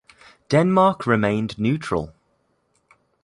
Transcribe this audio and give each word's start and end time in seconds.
Denmark 0.49 1.05
remained 1.05 1.59
neutral. 1.59 2.11